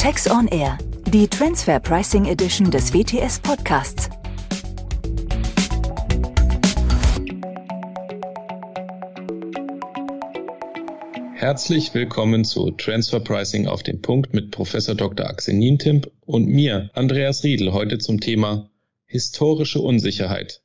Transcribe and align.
Tax 0.00 0.30
on 0.30 0.48
Air, 0.48 0.78
die 1.12 1.28
Transfer 1.28 1.78
Pricing 1.78 2.24
Edition 2.24 2.70
des 2.70 2.94
WTS 2.94 3.38
Podcasts. 3.40 4.08
Herzlich 11.34 11.92
willkommen 11.92 12.46
zu 12.46 12.70
Transfer 12.70 13.20
Pricing 13.20 13.66
auf 13.66 13.82
den 13.82 14.00
Punkt 14.00 14.32
mit 14.32 14.52
Professor 14.52 14.94
Dr. 14.94 15.28
Axel 15.28 15.52
Nientimp 15.52 16.10
und 16.24 16.48
mir, 16.48 16.88
Andreas 16.94 17.44
Riedel, 17.44 17.74
heute 17.74 17.98
zum 17.98 18.20
Thema 18.20 18.70
historische 19.04 19.82
Unsicherheit. 19.82 20.62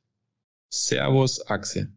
Servus, 0.70 1.42
Axel. 1.46 1.92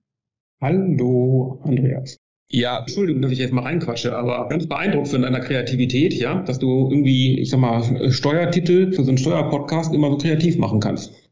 Hallo, 0.60 1.62
Andreas. 1.64 2.20
Ja. 2.52 2.80
Entschuldigung, 2.80 3.22
dass 3.22 3.32
ich 3.32 3.40
jetzt 3.40 3.54
mal 3.54 3.62
reinquatsche, 3.62 4.16
aber 4.16 4.48
ganz 4.50 4.68
beeindruckt 4.68 5.08
von 5.10 5.22
deiner 5.22 5.40
Kreativität, 5.40 6.14
ja, 6.14 6.42
dass 6.42 6.60
du 6.60 6.90
irgendwie, 6.90 7.40
ich 7.40 7.50
sag 7.50 7.60
mal, 7.60 8.12
Steuertitel 8.12 8.92
für 8.92 9.04
so 9.04 9.10
einen 9.10 9.18
Steuerpodcast 9.18 9.94
immer 9.94 10.10
so 10.10 10.18
kreativ 10.18 10.58
machen 10.58 10.80
kannst. 10.80 11.14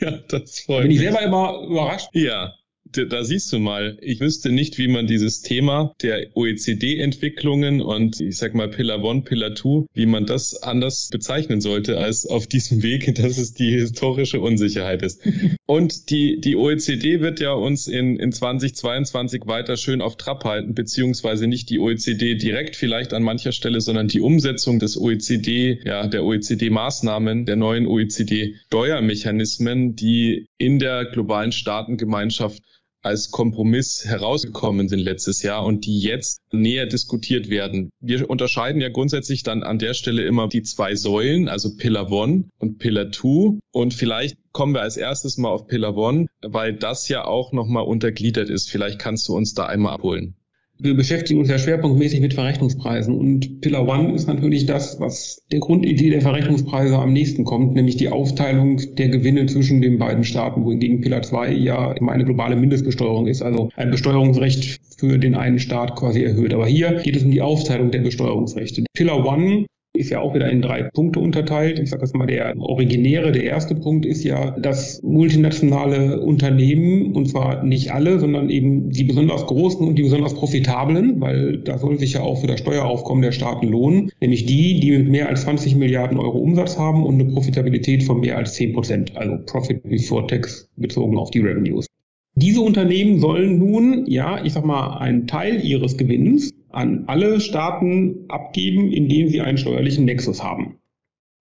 Ja, 0.00 0.10
das 0.28 0.60
freut 0.60 0.88
mich. 0.88 0.98
Bin 0.98 1.06
ich 1.06 1.12
selber 1.12 1.22
immer 1.22 1.62
überrascht. 1.68 2.08
Ja, 2.12 2.54
da 2.92 3.24
siehst 3.24 3.52
du 3.52 3.58
mal, 3.58 3.98
ich 4.00 4.20
wüsste 4.20 4.50
nicht, 4.50 4.78
wie 4.78 4.88
man 4.88 5.06
dieses 5.06 5.42
Thema 5.42 5.92
der 6.02 6.36
OECD-Entwicklungen 6.36 7.80
und 7.80 8.20
ich 8.20 8.36
sag 8.36 8.54
mal 8.54 8.68
Pillar 8.68 9.02
One, 9.02 9.22
Pillar 9.22 9.54
Two, 9.54 9.86
wie 9.94 10.06
man 10.06 10.26
das 10.26 10.62
anders 10.62 11.08
bezeichnen 11.10 11.60
sollte 11.60 11.98
als 11.98 12.26
auf 12.26 12.46
diesem 12.46 12.82
Weg, 12.82 13.14
dass 13.16 13.38
es 13.38 13.54
die 13.54 13.72
historische 13.72 14.40
Unsicherheit 14.40 15.02
ist. 15.02 15.26
Und 15.66 16.10
die, 16.10 16.40
die 16.40 16.56
OECD 16.56 17.20
wird 17.20 17.40
ja 17.40 17.52
uns 17.52 17.88
in, 17.88 18.18
in 18.18 18.32
2022 18.32 19.42
weiter 19.46 19.76
schön 19.76 20.02
auf 20.02 20.16
Trab 20.16 20.44
halten, 20.44 20.74
beziehungsweise 20.74 21.46
nicht 21.46 21.70
die 21.70 21.78
OECD 21.78 22.34
direkt 22.34 22.76
vielleicht 22.76 23.14
an 23.14 23.22
mancher 23.22 23.52
Stelle, 23.52 23.80
sondern 23.80 24.08
die 24.08 24.20
Umsetzung 24.20 24.78
des 24.78 24.98
OECD, 24.98 25.80
ja, 25.84 26.06
der 26.06 26.24
OECD-Maßnahmen, 26.24 27.46
der 27.46 27.56
neuen 27.56 27.86
OECD-Steuermechanismen, 27.86 29.96
die 29.96 30.48
in 30.58 30.78
der 30.78 31.06
globalen 31.06 31.52
Staatengemeinschaft 31.52 32.62
als 33.02 33.30
Kompromiss 33.30 34.04
herausgekommen 34.04 34.88
sind 34.88 35.00
letztes 35.00 35.42
Jahr 35.42 35.64
und 35.64 35.86
die 35.86 36.00
jetzt 36.00 36.40
näher 36.52 36.86
diskutiert 36.86 37.50
werden. 37.50 37.90
Wir 38.00 38.28
unterscheiden 38.30 38.80
ja 38.80 38.88
grundsätzlich 38.88 39.42
dann 39.42 39.62
an 39.62 39.78
der 39.78 39.94
Stelle 39.94 40.24
immer 40.24 40.48
die 40.48 40.62
zwei 40.62 40.94
Säulen, 40.94 41.48
also 41.48 41.76
Pillar 41.76 42.10
One 42.10 42.44
und 42.58 42.78
Pillar 42.78 43.10
Two. 43.10 43.58
Und 43.72 43.94
vielleicht 43.94 44.36
kommen 44.52 44.74
wir 44.74 44.82
als 44.82 44.96
erstes 44.96 45.36
mal 45.36 45.48
auf 45.48 45.66
Pillar 45.66 45.96
One, 45.96 46.26
weil 46.42 46.74
das 46.74 47.08
ja 47.08 47.24
auch 47.24 47.52
nochmal 47.52 47.84
untergliedert 47.84 48.48
ist. 48.48 48.70
Vielleicht 48.70 48.98
kannst 48.98 49.28
du 49.28 49.36
uns 49.36 49.54
da 49.54 49.66
einmal 49.66 49.94
abholen 49.94 50.36
wir 50.82 50.94
beschäftigen 50.94 51.38
uns 51.38 51.48
ja 51.48 51.58
schwerpunktmäßig 51.58 52.20
mit 52.20 52.34
Verrechnungspreisen. 52.34 53.14
Und 53.14 53.60
Pillar 53.60 53.86
One 53.86 54.14
ist 54.14 54.26
natürlich 54.26 54.66
das, 54.66 54.98
was 54.98 55.40
der 55.52 55.60
Grundidee 55.60 56.10
der 56.10 56.20
Verrechnungspreise 56.20 56.96
am 56.98 57.12
nächsten 57.12 57.44
kommt, 57.44 57.74
nämlich 57.74 57.96
die 57.96 58.08
Aufteilung 58.08 58.80
der 58.96 59.08
Gewinne 59.08 59.46
zwischen 59.46 59.80
den 59.80 59.98
beiden 59.98 60.24
Staaten, 60.24 60.64
wohingegen 60.64 61.00
Pillar 61.00 61.22
2 61.22 61.52
ja 61.52 61.92
immer 61.92 62.12
eine 62.12 62.24
globale 62.24 62.56
Mindestbesteuerung 62.56 63.28
ist, 63.28 63.42
also 63.42 63.70
ein 63.76 63.90
Besteuerungsrecht 63.90 64.80
für 64.98 65.18
den 65.18 65.34
einen 65.36 65.60
Staat 65.60 65.94
quasi 65.94 66.22
erhöht. 66.22 66.52
Aber 66.52 66.66
hier 66.66 67.00
geht 67.02 67.16
es 67.16 67.22
um 67.22 67.30
die 67.30 67.42
Aufteilung 67.42 67.90
der 67.90 68.00
Besteuerungsrechte. 68.00 68.84
Pillar 68.94 69.24
One 69.24 69.66
ist 69.94 70.10
ja 70.10 70.20
auch 70.20 70.34
wieder 70.34 70.50
in 70.50 70.62
drei 70.62 70.84
Punkte 70.84 71.20
unterteilt. 71.20 71.78
Ich 71.78 71.90
sage 71.90 72.00
das 72.00 72.14
mal, 72.14 72.26
der 72.26 72.54
originäre, 72.58 73.30
der 73.30 73.44
erste 73.44 73.74
Punkt 73.74 74.06
ist 74.06 74.24
ja, 74.24 74.52
dass 74.58 75.02
multinationale 75.02 76.20
Unternehmen, 76.20 77.14
und 77.14 77.28
zwar 77.28 77.62
nicht 77.62 77.92
alle, 77.92 78.18
sondern 78.18 78.48
eben 78.48 78.90
die 78.90 79.04
besonders 79.04 79.46
großen 79.46 79.86
und 79.86 79.96
die 79.96 80.02
besonders 80.02 80.34
profitablen, 80.34 81.20
weil 81.20 81.58
da 81.58 81.78
soll 81.78 81.98
sich 81.98 82.14
ja 82.14 82.22
auch 82.22 82.40
für 82.40 82.46
das 82.46 82.60
Steueraufkommen 82.60 83.22
der 83.22 83.32
Staaten 83.32 83.68
lohnen, 83.68 84.10
nämlich 84.20 84.46
die, 84.46 84.80
die 84.80 84.96
mit 84.96 85.08
mehr 85.08 85.28
als 85.28 85.42
20 85.42 85.76
Milliarden 85.76 86.18
Euro 86.18 86.38
Umsatz 86.38 86.78
haben 86.78 87.04
und 87.04 87.20
eine 87.20 87.30
Profitabilität 87.30 88.02
von 88.02 88.20
mehr 88.20 88.38
als 88.38 88.54
10 88.54 88.72
Prozent, 88.72 89.16
also 89.16 89.36
Profit 89.44 89.82
before 89.82 90.26
Tax 90.26 90.68
bezogen 90.76 91.18
auf 91.18 91.30
die 91.30 91.40
Revenues. 91.40 91.91
Diese 92.34 92.62
Unternehmen 92.62 93.20
sollen 93.20 93.58
nun, 93.58 94.06
ja, 94.06 94.42
ich 94.42 94.54
sag 94.54 94.64
mal, 94.64 94.98
einen 94.98 95.26
Teil 95.26 95.62
ihres 95.62 95.98
Gewinns 95.98 96.50
an 96.70 97.04
alle 97.06 97.40
Staaten 97.40 98.24
abgeben, 98.28 98.90
in 98.90 99.08
denen 99.08 99.28
sie 99.28 99.42
einen 99.42 99.58
steuerlichen 99.58 100.06
Nexus 100.06 100.42
haben. 100.42 100.78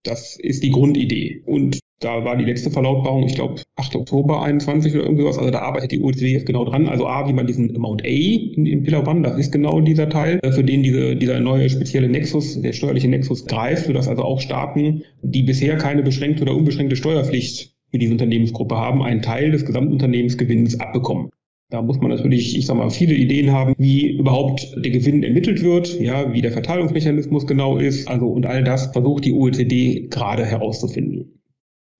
Das 0.03 0.37
ist 0.37 0.63
die 0.63 0.71
Grundidee. 0.71 1.43
Und 1.45 1.79
da 2.01 2.25
war 2.25 2.37
die 2.37 2.45
letzte 2.45 2.71
Verlautbarung, 2.71 3.25
ich 3.25 3.35
glaube, 3.35 3.63
8. 3.77 3.95
Oktober 3.97 4.43
21 4.43 4.95
oder 4.95 5.05
irgendwas. 5.05 5.39
Also 5.39 5.51
da 5.51 5.61
arbeitet 5.61 5.93
die 5.93 6.01
OECD 6.01 6.33
jetzt 6.33 6.47
genau 6.47 6.65
dran. 6.65 6.89
Also 6.89 7.07
A, 7.07 7.29
wie 7.29 7.33
man 7.33 7.47
diesen 7.47 7.77
Amount 7.77 8.03
A 8.03 8.07
in, 8.09 8.67
in 8.67 8.83
Pillar 8.83 9.07
One, 9.07 9.23
das 9.23 9.39
ist 9.39 9.53
genau 9.53 9.81
dieser 9.81 10.09
Teil, 10.09 10.41
äh, 10.43 10.51
für 10.51 10.65
den 10.65 10.83
diese, 10.83 11.15
dieser 11.15 11.39
neue 11.39 11.71
spezielle 11.71 12.09
Nexus, 12.09 12.61
der 12.61 12.73
steuerliche 12.73 13.09
Nexus 13.09 13.47
greift, 13.47 13.87
sodass 13.87 14.09
also 14.09 14.23
auch 14.23 14.41
Staaten, 14.41 15.05
die 15.23 15.43
bisher 15.43 15.77
keine 15.77 16.03
beschränkte 16.03 16.43
oder 16.43 16.57
unbeschränkte 16.57 16.97
Steuerpflicht 16.97 17.72
für 17.93 17.99
diese 17.99 18.13
Unternehmensgruppe 18.13 18.77
haben, 18.77 19.03
einen 19.03 19.23
Teil 19.23 19.51
des 19.51 19.65
Gesamtunternehmensgewinns 19.65 20.81
abbekommen. 20.81 21.29
Da 21.71 21.81
muss 21.81 22.01
man 22.01 22.11
natürlich, 22.11 22.57
ich 22.59 22.67
sag 22.67 22.77
mal, 22.77 22.91
viele 22.91 23.15
Ideen 23.15 23.53
haben, 23.53 23.75
wie 23.79 24.11
überhaupt 24.19 24.75
der 24.77 24.91
Gewinn 24.91 25.23
ermittelt 25.23 25.63
wird, 25.63 25.99
ja, 26.01 26.33
wie 26.33 26.43
der 26.43 26.53
Verteilungsmechanismus 26.53 27.47
genau 27.47 27.79
ist, 27.79 28.09
also 28.09 28.27
und 28.27 28.45
all 28.45 28.63
das 28.63 28.89
versucht 28.89 29.25
die 29.25 29.33
OECD 29.33 30.09
gerade 30.09 30.45
herauszufinden. 30.45 31.39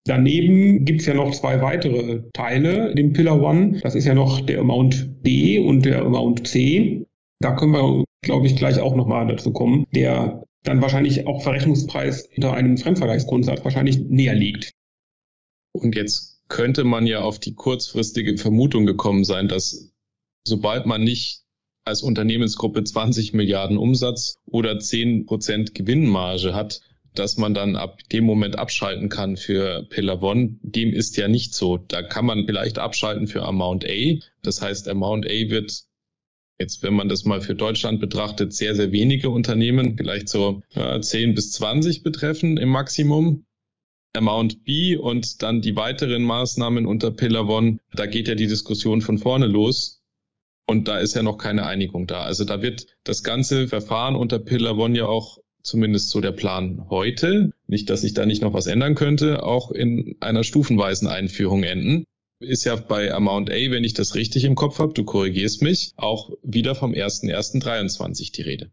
Daneben 0.05 0.83
gibt's 0.85 1.05
ja 1.05 1.13
noch 1.13 1.31
zwei 1.31 1.61
weitere 1.61 2.23
Teile, 2.33 2.93
den 2.93 3.13
Pillar 3.13 3.41
One. 3.41 3.79
Das 3.81 3.95
ist 3.95 4.05
ja 4.05 4.13
noch 4.13 4.41
der 4.41 4.59
Amount 4.59 5.23
B 5.23 5.59
und 5.59 5.85
der 5.85 6.01
Amount 6.03 6.45
C. 6.45 7.05
Da 7.39 7.55
können 7.55 7.71
wir, 7.71 8.03
glaube 8.21 8.47
ich, 8.47 8.55
gleich 8.55 8.79
auch 8.79 8.95
nochmal 8.95 9.27
dazu 9.27 9.53
kommen, 9.53 9.85
der 9.95 10.43
dann 10.63 10.81
wahrscheinlich 10.81 11.25
auch 11.25 11.41
Verrechnungspreis 11.41 12.27
hinter 12.31 12.53
einem 12.53 12.77
Fremdvergleichsgrundsatz 12.77 13.63
wahrscheinlich 13.63 13.99
näher 13.99 14.35
liegt. 14.35 14.71
Und 15.73 15.95
jetzt 15.95 16.41
könnte 16.47 16.83
man 16.83 17.07
ja 17.07 17.21
auf 17.21 17.39
die 17.39 17.55
kurzfristige 17.55 18.37
Vermutung 18.37 18.85
gekommen 18.85 19.25
sein, 19.25 19.47
dass 19.47 19.91
sobald 20.45 20.85
man 20.85 21.03
nicht 21.03 21.41
als 21.85 22.01
Unternehmensgruppe 22.01 22.83
20 22.83 23.33
Milliarden 23.33 23.77
Umsatz 23.77 24.37
oder 24.45 24.79
10 24.79 25.25
Prozent 25.25 25.75
Gewinnmarge 25.75 26.53
hat, 26.53 26.81
dass 27.13 27.37
man 27.37 27.53
dann 27.53 27.75
ab 27.75 27.99
dem 28.11 28.23
Moment 28.23 28.57
abschalten 28.57 29.09
kann 29.09 29.37
für 29.37 29.83
Pillar 29.89 30.21
One. 30.23 30.57
Dem 30.61 30.93
ist 30.93 31.17
ja 31.17 31.27
nicht 31.27 31.53
so. 31.53 31.77
Da 31.77 32.01
kann 32.01 32.25
man 32.25 32.45
vielleicht 32.45 32.79
abschalten 32.79 33.27
für 33.27 33.43
Amount 33.43 33.85
A. 33.85 34.19
Das 34.41 34.61
heißt, 34.61 34.87
Amount 34.87 35.25
A 35.27 35.49
wird 35.49 35.83
jetzt, 36.59 36.83
wenn 36.83 36.93
man 36.93 37.09
das 37.09 37.25
mal 37.25 37.41
für 37.41 37.55
Deutschland 37.55 37.99
betrachtet, 37.99 38.53
sehr, 38.53 38.75
sehr 38.75 38.91
wenige 38.91 39.29
Unternehmen, 39.29 39.97
vielleicht 39.97 40.29
so 40.29 40.61
ja, 40.71 40.99
10 40.99 41.35
bis 41.35 41.51
20 41.51 42.03
betreffen 42.03 42.57
im 42.57 42.69
Maximum. 42.69 43.45
Amount 44.15 44.63
B 44.63 44.95
und 44.95 45.41
dann 45.41 45.61
die 45.61 45.75
weiteren 45.75 46.23
Maßnahmen 46.23 46.85
unter 46.85 47.11
Pillar 47.11 47.49
One, 47.49 47.79
da 47.93 48.05
geht 48.05 48.27
ja 48.27 48.35
die 48.35 48.47
Diskussion 48.47 49.01
von 49.01 49.17
vorne 49.17 49.47
los. 49.47 50.01
Und 50.65 50.87
da 50.87 50.99
ist 50.99 51.15
ja 51.15 51.23
noch 51.23 51.37
keine 51.37 51.65
Einigung 51.65 52.07
da. 52.07 52.23
Also 52.23 52.45
da 52.45 52.61
wird 52.61 52.87
das 53.03 53.23
ganze 53.23 53.67
Verfahren 53.67 54.15
unter 54.15 54.39
Pillar 54.39 54.77
One 54.77 54.97
ja 54.97 55.07
auch 55.07 55.39
zumindest 55.63 56.09
so 56.09 56.21
der 56.21 56.31
Plan 56.31 56.85
heute, 56.89 57.51
nicht, 57.67 57.89
dass 57.89 58.01
sich 58.01 58.13
da 58.13 58.25
nicht 58.25 58.41
noch 58.41 58.53
was 58.53 58.67
ändern 58.67 58.95
könnte, 58.95 59.43
auch 59.43 59.71
in 59.71 60.15
einer 60.19 60.43
stufenweisen 60.43 61.07
Einführung 61.07 61.63
enden. 61.63 62.05
Ist 62.39 62.65
ja 62.65 62.75
bei 62.75 63.13
Amount 63.13 63.49
A, 63.49 63.53
wenn 63.53 63.83
ich 63.83 63.93
das 63.93 64.15
richtig 64.15 64.43
im 64.43 64.55
Kopf 64.55 64.79
habe, 64.79 64.93
du 64.93 65.05
korrigierst 65.05 65.61
mich, 65.61 65.93
auch 65.95 66.31
wieder 66.43 66.75
vom 66.75 66.91
1.1.23 66.91 68.33
die 68.33 68.41
Rede. 68.41 68.71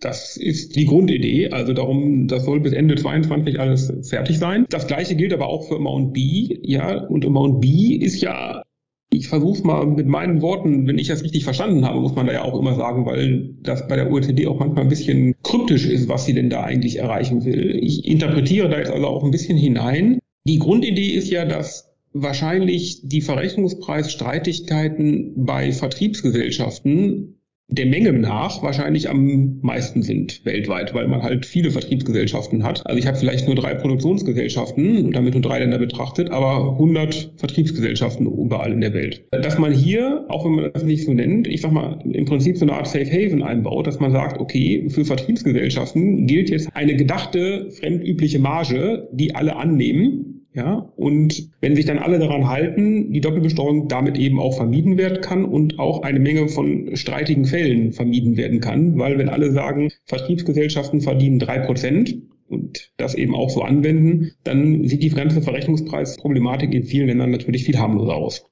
Das 0.00 0.36
ist 0.36 0.76
die 0.76 0.86
Grundidee. 0.86 1.50
Also 1.50 1.72
darum, 1.72 2.28
das 2.28 2.44
soll 2.44 2.60
bis 2.60 2.72
Ende 2.72 2.94
22 2.94 3.58
alles 3.58 3.92
fertig 4.08 4.38
sein. 4.38 4.64
Das 4.70 4.86
gleiche 4.86 5.16
gilt 5.16 5.32
aber 5.32 5.48
auch 5.48 5.66
für 5.66 5.74
Amount 5.76 6.12
B. 6.12 6.56
Ja, 6.62 7.04
und 7.06 7.26
Amount 7.26 7.60
B 7.60 7.96
ist 7.96 8.20
ja, 8.20 8.62
ich 9.10 9.26
versuche 9.26 9.66
mal 9.66 9.86
mit 9.86 10.06
meinen 10.06 10.40
Worten, 10.40 10.86
wenn 10.86 10.98
ich 10.98 11.08
das 11.08 11.24
richtig 11.24 11.42
verstanden 11.42 11.84
habe, 11.84 12.00
muss 12.00 12.14
man 12.14 12.26
da 12.26 12.32
ja 12.32 12.44
auch 12.44 12.56
immer 12.58 12.76
sagen, 12.76 13.06
weil 13.06 13.56
das 13.62 13.88
bei 13.88 13.96
der 13.96 14.12
OECD 14.12 14.46
auch 14.46 14.60
manchmal 14.60 14.84
ein 14.84 14.88
bisschen 14.88 15.34
kryptisch 15.42 15.86
ist, 15.86 16.08
was 16.08 16.26
sie 16.26 16.34
denn 16.34 16.50
da 16.50 16.62
eigentlich 16.62 16.98
erreichen 16.98 17.44
will. 17.44 17.76
Ich 17.82 18.06
interpretiere 18.06 18.68
da 18.68 18.78
jetzt 18.78 18.92
also 18.92 19.06
auch 19.06 19.24
ein 19.24 19.32
bisschen 19.32 19.58
hinein. 19.58 20.20
Die 20.46 20.60
Grundidee 20.60 21.08
ist 21.08 21.30
ja, 21.30 21.44
dass 21.44 21.90
wahrscheinlich 22.12 23.00
die 23.02 23.20
Verrechnungspreisstreitigkeiten 23.20 25.44
bei 25.44 25.72
Vertriebsgesellschaften 25.72 27.37
der 27.70 27.84
Menge 27.84 28.14
nach 28.14 28.62
wahrscheinlich 28.62 29.10
am 29.10 29.58
meisten 29.60 30.02
sind 30.02 30.44
weltweit, 30.46 30.94
weil 30.94 31.06
man 31.06 31.22
halt 31.22 31.44
viele 31.44 31.70
Vertriebsgesellschaften 31.70 32.64
hat. 32.64 32.86
Also 32.86 32.98
ich 32.98 33.06
habe 33.06 33.18
vielleicht 33.18 33.46
nur 33.46 33.56
drei 33.56 33.74
Produktionsgesellschaften 33.74 35.04
und 35.04 35.14
damit 35.14 35.34
nur 35.34 35.42
drei 35.42 35.58
Länder 35.58 35.78
betrachtet, 35.78 36.30
aber 36.30 36.72
100 36.72 37.34
Vertriebsgesellschaften 37.36 38.26
überall 38.26 38.72
in 38.72 38.80
der 38.80 38.94
Welt. 38.94 39.24
Dass 39.32 39.58
man 39.58 39.72
hier, 39.72 40.24
auch 40.28 40.46
wenn 40.46 40.52
man 40.52 40.70
das 40.72 40.84
nicht 40.84 41.04
so 41.04 41.12
nennt, 41.12 41.46
ich 41.46 41.60
sag 41.60 41.72
mal, 41.72 42.02
im 42.10 42.24
Prinzip 42.24 42.56
so 42.56 42.64
eine 42.64 42.72
Art 42.72 42.86
Safe 42.86 43.04
Haven 43.04 43.42
einbaut, 43.42 43.86
dass 43.86 44.00
man 44.00 44.12
sagt, 44.12 44.40
okay, 44.40 44.88
für 44.88 45.04
Vertriebsgesellschaften 45.04 46.26
gilt 46.26 46.48
jetzt 46.48 46.74
eine 46.74 46.96
gedachte 46.96 47.70
fremdübliche 47.70 48.38
Marge, 48.38 49.08
die 49.12 49.34
alle 49.34 49.56
annehmen 49.56 50.38
ja, 50.58 50.92
und 50.96 51.50
wenn 51.60 51.76
sich 51.76 51.84
dann 51.84 51.98
alle 51.98 52.18
daran 52.18 52.48
halten, 52.48 53.12
die 53.12 53.20
Doppelbesteuerung 53.20 53.86
damit 53.86 54.18
eben 54.18 54.40
auch 54.40 54.56
vermieden 54.56 54.98
werden 54.98 55.20
kann 55.20 55.44
und 55.44 55.78
auch 55.78 56.02
eine 56.02 56.18
Menge 56.18 56.48
von 56.48 56.96
streitigen 56.96 57.44
Fällen 57.44 57.92
vermieden 57.92 58.36
werden 58.36 58.60
kann, 58.60 58.98
weil 58.98 59.18
wenn 59.18 59.28
alle 59.28 59.52
sagen, 59.52 59.92
Vertriebsgesellschaften 60.06 61.00
verdienen 61.00 61.38
drei 61.38 61.60
Prozent, 61.60 62.22
und 62.48 62.92
das 62.96 63.14
eben 63.14 63.34
auch 63.34 63.50
so 63.50 63.62
anwenden, 63.62 64.32
dann 64.42 64.88
sieht 64.88 65.02
die 65.02 65.10
Fremdverrechnungspreisproblematik 65.10 66.72
in 66.72 66.82
vielen 66.82 67.06
Ländern 67.06 67.30
natürlich 67.30 67.64
viel 67.64 67.78
harmloser 67.78 68.16
aus. 68.16 68.44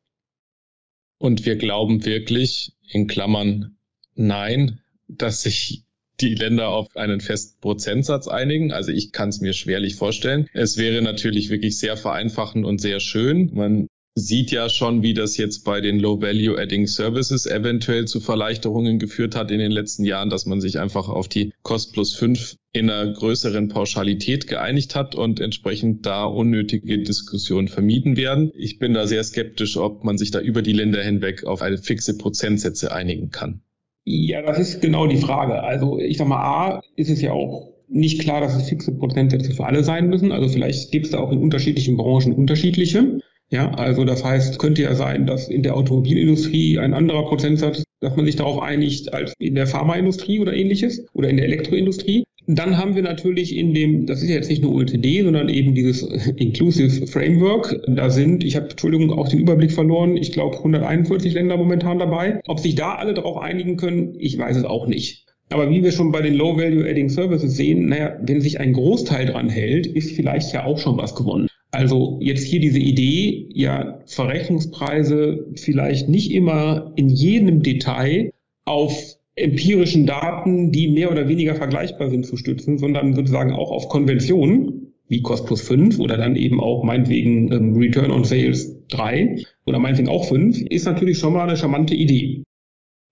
Und 1.19 1.47
wir 1.47 1.56
glauben 1.56 2.05
wirklich, 2.05 2.76
in 2.88 3.06
Klammern, 3.06 3.79
nein, 4.14 4.81
dass 5.08 5.43
sich 5.43 5.85
die 6.20 6.34
Länder 6.34 6.68
auf 6.68 6.96
einen 6.96 7.20
festen 7.20 7.60
Prozentsatz 7.60 8.28
einigen. 8.28 8.72
Also 8.72 8.92
ich 8.92 9.12
kann 9.12 9.28
es 9.28 9.40
mir 9.40 9.52
schwerlich 9.52 9.96
vorstellen. 9.96 10.48
Es 10.52 10.76
wäre 10.76 11.02
natürlich 11.02 11.50
wirklich 11.50 11.78
sehr 11.78 11.96
vereinfachend 11.96 12.64
und 12.64 12.80
sehr 12.80 13.00
schön. 13.00 13.50
Man 13.54 13.88
sieht 14.18 14.50
ja 14.50 14.70
schon, 14.70 15.02
wie 15.02 15.12
das 15.12 15.36
jetzt 15.36 15.64
bei 15.64 15.82
den 15.82 16.00
Low-Value-Adding 16.00 16.86
Services 16.86 17.44
eventuell 17.44 18.06
zu 18.06 18.18
Verleichterungen 18.18 18.98
geführt 18.98 19.36
hat 19.36 19.50
in 19.50 19.58
den 19.58 19.70
letzten 19.70 20.04
Jahren, 20.04 20.30
dass 20.30 20.46
man 20.46 20.62
sich 20.62 20.78
einfach 20.78 21.10
auf 21.10 21.28
die 21.28 21.52
Cost 21.62 21.92
plus 21.92 22.14
5 22.16 22.56
in 22.72 22.88
einer 22.88 23.12
größeren 23.12 23.69
Pauschalität 23.69 24.46
geeinigt 24.46 24.94
hat 24.94 25.14
und 25.14 25.38
entsprechend 25.38 26.06
da 26.06 26.24
unnötige 26.24 26.98
Diskussionen 26.98 27.69
vermieden 27.69 28.16
werden. 28.16 28.52
Ich 28.54 28.78
bin 28.78 28.94
da 28.94 29.06
sehr 29.06 29.22
skeptisch, 29.22 29.76
ob 29.76 30.02
man 30.02 30.16
sich 30.16 30.30
da 30.30 30.40
über 30.40 30.62
die 30.62 30.72
Länder 30.72 31.02
hinweg 31.02 31.44
auf 31.44 31.60
eine 31.60 31.76
fixe 31.76 32.16
Prozentsätze 32.16 32.92
einigen 32.92 33.30
kann. 33.30 33.60
Ja, 34.08 34.41
das 34.41 34.58
ist 34.61 34.81
genau 34.81 35.06
die 35.08 35.17
Frage. 35.17 35.62
Also 35.64 35.99
ich 35.99 36.17
sag 36.17 36.29
mal, 36.29 36.37
A, 36.41 36.81
ist 36.94 37.11
es 37.11 37.20
ja 37.20 37.32
auch 37.32 37.73
nicht 37.88 38.20
klar, 38.20 38.41
dass 38.41 38.55
es 38.55 38.69
fixe 38.69 38.93
Prozentsätze 38.97 39.53
für 39.53 39.67
alle 39.67 39.82
sein 39.82 40.08
müssen. 40.08 40.31
Also 40.31 40.49
vielleicht 40.49 40.93
gibt 40.93 41.06
es 41.06 41.12
da 41.12 41.19
auch 41.19 41.32
in 41.32 41.38
unterschiedlichen 41.38 41.97
Branchen 41.97 42.32
unterschiedliche. 42.32 43.19
Ja, 43.50 43.73
also 43.75 44.05
das 44.05 44.25
heißt, 44.25 44.58
könnte 44.61 44.82
ja 44.82 44.94
sein, 44.94 45.26
dass 45.26 45.49
in 45.49 45.62
der 45.62 45.76
Automobilindustrie 45.76 46.79
ein 46.79 46.94
anderer 46.94 47.26
Prozentsatz, 47.26 47.82
dass 48.00 48.14
man 48.17 48.26
sich 48.26 48.37
darauf 48.37 48.61
einigt, 48.62 49.12
als 49.12 49.35
in 49.38 49.56
der 49.56 49.67
Pharmaindustrie 49.67 50.38
oder 50.38 50.53
ähnliches 50.55 51.06
oder 51.12 51.29
in 51.29 51.37
der 51.37 51.47
Elektroindustrie. 51.47 52.25
Dann 52.48 52.78
haben 52.78 52.94
wir 52.94 53.02
natürlich 53.02 53.56
in 53.56 53.75
dem, 53.75 54.06
das 54.06 54.22
ist 54.22 54.28
ja 54.28 54.37
jetzt 54.37 54.48
nicht 54.48 54.62
nur 54.62 54.72
OECD, 54.72 55.22
sondern 55.22 55.48
eben 55.48 55.75
dieses 55.75 56.02
Inclusive 56.37 57.06
Framework. 57.08 57.81
Da 57.88 58.08
sind, 58.10 58.44
ich 58.44 58.54
habe, 58.54 58.70
Entschuldigung, 58.70 59.10
auch 59.10 59.28
den 59.28 59.40
Überblick 59.40 59.72
verloren, 59.72 60.16
ich 60.16 60.32
glaube 60.32 60.56
141 60.56 61.34
Länder 61.34 61.56
momentan 61.56 61.98
dabei. 61.98 62.40
Ob 62.46 62.60
sich 62.60 62.76
da 62.76 62.94
alle 62.94 63.14
darauf 63.14 63.38
einigen 63.38 63.76
können, 63.76 64.14
ich 64.19 64.38
weiß 64.38 64.56
es 64.56 64.64
auch 64.64 64.87
nicht. 64.87 65.26
Aber 65.50 65.70
wie 65.70 65.82
wir 65.82 65.93
schon 65.93 66.12
bei 66.12 66.22
den 66.22 66.34
Low-Value-Adding 66.34 67.08
Services 67.08 67.56
sehen, 67.56 67.88
naja, 67.88 68.16
wenn 68.22 68.40
sich 68.40 68.60
ein 68.60 68.72
Großteil 68.72 69.26
dran 69.26 69.48
hält, 69.48 69.87
ist 69.87 70.12
vielleicht 70.12 70.52
ja 70.52 70.64
auch 70.64 70.78
schon 70.78 70.96
was 70.98 71.14
gewonnen. 71.14 71.48
Also 71.72 72.19
jetzt 72.22 72.44
hier 72.44 72.60
diese 72.60 72.78
Idee, 72.78 73.48
ja, 73.52 74.00
Verrechnungspreise 74.06 75.46
vielleicht 75.56 76.08
nicht 76.08 76.32
immer 76.32 76.93
in 76.96 77.08
jedem 77.08 77.62
Detail 77.62 78.32
auf 78.64 79.16
empirischen 79.36 80.06
Daten, 80.06 80.72
die 80.72 80.88
mehr 80.88 81.10
oder 81.10 81.28
weniger 81.28 81.54
vergleichbar 81.54 82.10
sind, 82.10 82.26
zu 82.26 82.36
stützen, 82.36 82.78
sondern 82.78 83.14
sozusagen 83.14 83.52
auch 83.52 83.70
auf 83.70 83.88
Konventionen 83.88 84.94
wie 85.08 85.22
Cost 85.22 85.46
plus 85.46 85.60
5 85.60 86.00
oder 86.00 86.16
dann 86.16 86.34
eben 86.36 86.60
auch 86.60 86.82
meinetwegen 86.82 87.52
ähm, 87.52 87.76
Return 87.76 88.10
on 88.10 88.24
Sales 88.24 88.76
3 88.88 89.36
oder 89.66 89.78
meinetwegen 89.78 90.08
auch 90.08 90.24
5, 90.24 90.62
ist 90.62 90.86
natürlich 90.86 91.18
schon 91.18 91.34
mal 91.34 91.44
eine 91.44 91.56
charmante 91.56 91.94
Idee. 91.94 92.42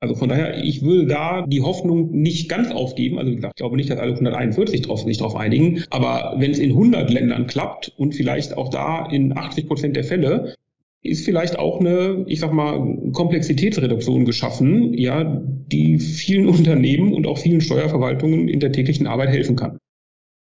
Also 0.00 0.16
von 0.16 0.28
daher, 0.28 0.62
ich 0.62 0.82
würde 0.82 1.06
da 1.06 1.46
die 1.46 1.62
Hoffnung 1.62 2.10
nicht 2.10 2.48
ganz 2.50 2.70
aufgeben. 2.70 3.18
Also 3.18 3.32
ich 3.32 3.40
glaube 3.56 3.76
nicht, 3.76 3.88
dass 3.88 3.98
alle 3.98 4.12
141 4.12 4.82
drauf, 4.82 5.02
sich 5.02 5.16
darauf 5.16 5.34
einigen. 5.34 5.82
Aber 5.88 6.34
wenn 6.36 6.50
es 6.50 6.58
in 6.58 6.72
100 6.72 7.10
Ländern 7.10 7.46
klappt 7.46 7.92
und 7.96 8.14
vielleicht 8.14 8.54
auch 8.56 8.68
da 8.68 9.06
in 9.06 9.34
80 9.34 9.66
Prozent 9.66 9.96
der 9.96 10.04
Fälle, 10.04 10.54
ist 11.04 11.24
vielleicht 11.24 11.58
auch 11.58 11.80
eine, 11.80 12.24
ich 12.26 12.40
sag 12.40 12.52
mal, 12.52 13.10
Komplexitätsreduktion 13.12 14.24
geschaffen, 14.24 14.94
ja, 14.94 15.24
die 15.24 15.98
vielen 15.98 16.48
Unternehmen 16.48 17.12
und 17.12 17.26
auch 17.26 17.38
vielen 17.38 17.60
Steuerverwaltungen 17.60 18.48
in 18.48 18.60
der 18.60 18.72
täglichen 18.72 19.06
Arbeit 19.06 19.28
helfen 19.28 19.54
kann. 19.54 19.78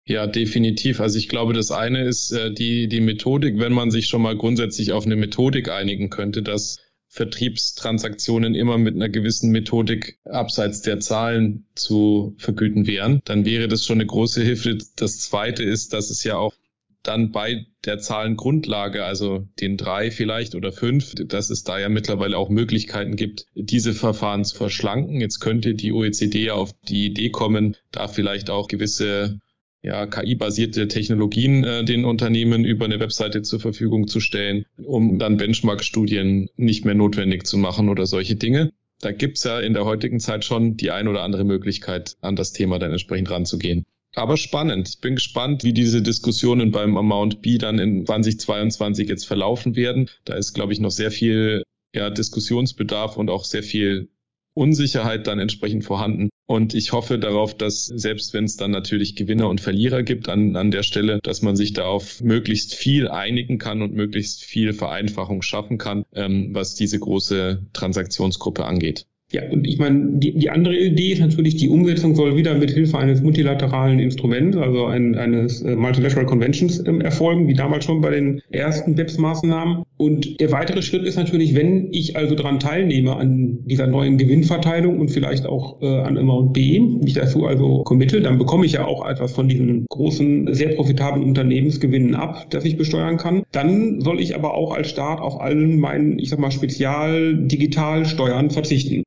Ja, 0.06 0.26
definitiv. 0.26 1.00
Also 1.00 1.18
ich 1.18 1.28
glaube, 1.28 1.52
das 1.52 1.70
eine 1.70 2.04
ist 2.04 2.32
äh, 2.32 2.52
die, 2.52 2.88
die 2.88 3.00
Methodik, 3.00 3.58
wenn 3.58 3.72
man 3.72 3.90
sich 3.90 4.06
schon 4.06 4.22
mal 4.22 4.36
grundsätzlich 4.36 4.92
auf 4.92 5.06
eine 5.06 5.16
Methodik 5.16 5.68
einigen 5.68 6.10
könnte, 6.10 6.42
dass 6.42 6.78
Vertriebstransaktionen 7.08 8.54
immer 8.54 8.78
mit 8.78 8.94
einer 8.94 9.10
gewissen 9.10 9.50
Methodik 9.50 10.18
abseits 10.24 10.80
der 10.80 10.98
Zahlen 10.98 11.66
zu 11.74 12.34
vergüten 12.38 12.86
wären, 12.86 13.20
dann 13.26 13.44
wäre 13.44 13.68
das 13.68 13.84
schon 13.84 13.98
eine 13.98 14.06
große 14.06 14.42
Hilfe. 14.42 14.78
Das 14.96 15.20
zweite 15.20 15.62
ist, 15.62 15.92
dass 15.92 16.08
es 16.10 16.24
ja 16.24 16.36
auch 16.38 16.54
dann 17.02 17.32
bei 17.32 17.66
der 17.84 17.98
Zahlengrundlage, 17.98 19.04
also 19.04 19.46
den 19.60 19.76
drei 19.76 20.10
vielleicht 20.10 20.54
oder 20.54 20.72
fünf, 20.72 21.14
dass 21.26 21.50
es 21.50 21.64
da 21.64 21.78
ja 21.78 21.88
mittlerweile 21.88 22.38
auch 22.38 22.48
Möglichkeiten 22.48 23.16
gibt, 23.16 23.46
diese 23.54 23.92
Verfahren 23.92 24.44
zu 24.44 24.56
verschlanken. 24.56 25.20
Jetzt 25.20 25.40
könnte 25.40 25.74
die 25.74 25.92
OECD 25.92 26.44
ja 26.44 26.54
auf 26.54 26.72
die 26.88 27.06
Idee 27.06 27.30
kommen, 27.30 27.76
da 27.90 28.08
vielleicht 28.08 28.50
auch 28.50 28.68
gewisse 28.68 29.40
ja, 29.82 30.06
KI-basierte 30.06 30.86
Technologien 30.86 31.64
äh, 31.64 31.84
den 31.84 32.04
Unternehmen 32.04 32.64
über 32.64 32.84
eine 32.84 33.00
Webseite 33.00 33.42
zur 33.42 33.58
Verfügung 33.58 34.06
zu 34.06 34.20
stellen, 34.20 34.64
um 34.76 35.18
dann 35.18 35.36
Benchmark-Studien 35.36 36.48
nicht 36.56 36.84
mehr 36.84 36.94
notwendig 36.94 37.46
zu 37.46 37.58
machen 37.58 37.88
oder 37.88 38.06
solche 38.06 38.36
Dinge. 38.36 38.72
Da 39.00 39.10
gibt's 39.10 39.42
ja 39.42 39.58
in 39.58 39.74
der 39.74 39.84
heutigen 39.84 40.20
Zeit 40.20 40.44
schon 40.44 40.76
die 40.76 40.92
ein 40.92 41.08
oder 41.08 41.22
andere 41.22 41.42
Möglichkeit, 41.42 42.16
an 42.20 42.36
das 42.36 42.52
Thema 42.52 42.78
dann 42.78 42.92
entsprechend 42.92 43.30
ranzugehen. 43.30 43.84
Aber 44.14 44.36
spannend. 44.36 44.90
Ich 44.90 45.00
bin 45.00 45.14
gespannt, 45.14 45.64
wie 45.64 45.72
diese 45.72 46.02
Diskussionen 46.02 46.70
beim 46.70 46.96
Amount 46.96 47.40
B 47.40 47.56
dann 47.56 47.78
in 47.78 48.04
2022 48.04 49.08
jetzt 49.08 49.26
verlaufen 49.26 49.74
werden. 49.74 50.10
Da 50.24 50.34
ist, 50.34 50.52
glaube 50.52 50.72
ich, 50.72 50.80
noch 50.80 50.90
sehr 50.90 51.10
viel 51.10 51.62
ja, 51.94 52.10
Diskussionsbedarf 52.10 53.16
und 53.16 53.30
auch 53.30 53.44
sehr 53.44 53.62
viel 53.62 54.08
Unsicherheit 54.54 55.26
dann 55.26 55.38
entsprechend 55.38 55.84
vorhanden. 55.84 56.28
Und 56.46 56.74
ich 56.74 56.92
hoffe 56.92 57.18
darauf, 57.18 57.56
dass 57.56 57.86
selbst 57.86 58.34
wenn 58.34 58.44
es 58.44 58.56
dann 58.56 58.70
natürlich 58.70 59.16
Gewinner 59.16 59.48
und 59.48 59.62
Verlierer 59.62 60.02
gibt 60.02 60.28
an, 60.28 60.56
an 60.56 60.70
der 60.70 60.82
Stelle, 60.82 61.18
dass 61.22 61.40
man 61.40 61.56
sich 61.56 61.72
da 61.72 61.86
auf 61.86 62.20
möglichst 62.20 62.74
viel 62.74 63.08
einigen 63.08 63.56
kann 63.56 63.80
und 63.80 63.94
möglichst 63.94 64.44
viel 64.44 64.74
Vereinfachung 64.74 65.40
schaffen 65.40 65.78
kann, 65.78 66.04
ähm, 66.12 66.54
was 66.54 66.74
diese 66.74 66.98
große 66.98 67.66
Transaktionsgruppe 67.72 68.66
angeht. 68.66 69.06
Ja, 69.32 69.40
und 69.50 69.66
ich 69.66 69.78
meine, 69.78 70.18
die, 70.18 70.34
die 70.34 70.50
andere 70.50 70.76
Idee 70.76 71.12
ist 71.12 71.20
natürlich, 71.20 71.56
die 71.56 71.70
Umsetzung 71.70 72.14
soll 72.14 72.36
wieder 72.36 72.54
mit 72.54 72.70
Hilfe 72.70 72.98
eines 72.98 73.22
multilateralen 73.22 73.98
Instruments, 73.98 74.58
also 74.58 74.84
ein, 74.84 75.14
eines 75.14 75.62
äh, 75.62 75.74
Multilateral 75.74 76.26
Conventions 76.26 76.86
ähm, 76.86 77.00
erfolgen, 77.00 77.48
wie 77.48 77.54
damals 77.54 77.86
schon 77.86 78.02
bei 78.02 78.10
den 78.10 78.42
ersten 78.50 78.94
BEPS-Maßnahmen. 78.94 79.84
Und 79.96 80.38
der 80.38 80.52
weitere 80.52 80.82
Schritt 80.82 81.04
ist 81.04 81.16
natürlich, 81.16 81.54
wenn 81.54 81.88
ich 81.92 82.14
also 82.14 82.34
daran 82.34 82.60
teilnehme 82.60 83.16
an 83.16 83.60
dieser 83.64 83.86
neuen 83.86 84.18
Gewinnverteilung 84.18 85.00
und 85.00 85.10
vielleicht 85.10 85.46
auch 85.46 85.80
äh, 85.80 85.86
an 85.86 86.18
Amount 86.18 86.52
B, 86.52 86.80
mich 86.80 87.14
dazu 87.14 87.46
also 87.46 87.84
committe, 87.84 88.20
dann 88.20 88.36
bekomme 88.36 88.66
ich 88.66 88.72
ja 88.72 88.84
auch 88.84 89.08
etwas 89.08 89.32
von 89.32 89.48
diesen 89.48 89.86
großen, 89.88 90.52
sehr 90.52 90.74
profitablen 90.74 91.24
Unternehmensgewinnen 91.24 92.14
ab, 92.14 92.48
das 92.50 92.66
ich 92.66 92.76
besteuern 92.76 93.16
kann. 93.16 93.44
Dann 93.50 94.02
soll 94.02 94.20
ich 94.20 94.34
aber 94.34 94.52
auch 94.52 94.74
als 94.74 94.90
Staat 94.90 95.20
auf 95.20 95.40
allen 95.40 95.80
meinen, 95.80 96.18
ich 96.18 96.28
sag 96.28 96.38
mal, 96.38 96.50
Spezial-Digitalsteuern 96.50 98.50
verzichten. 98.50 99.04